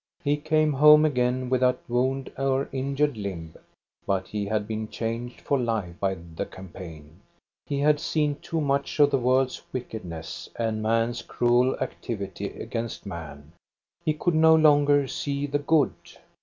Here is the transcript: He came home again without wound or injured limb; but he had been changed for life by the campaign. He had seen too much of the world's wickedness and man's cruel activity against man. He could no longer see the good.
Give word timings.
He 0.23 0.35
came 0.35 0.73
home 0.73 1.05
again 1.05 1.47
without 1.47 1.79
wound 1.87 2.31
or 2.35 2.67
injured 2.71 3.17
limb; 3.17 3.53
but 4.07 4.27
he 4.29 4.45
had 4.47 4.67
been 4.67 4.87
changed 4.87 5.39
for 5.41 5.59
life 5.59 5.93
by 5.99 6.15
the 6.15 6.47
campaign. 6.47 7.19
He 7.67 7.77
had 7.77 7.99
seen 7.99 8.37
too 8.37 8.59
much 8.59 8.97
of 8.99 9.11
the 9.11 9.19
world's 9.19 9.61
wickedness 9.71 10.49
and 10.55 10.81
man's 10.81 11.21
cruel 11.21 11.77
activity 11.79 12.47
against 12.47 13.05
man. 13.05 13.51
He 14.03 14.13
could 14.15 14.33
no 14.33 14.55
longer 14.55 15.07
see 15.07 15.45
the 15.45 15.59
good. 15.59 15.93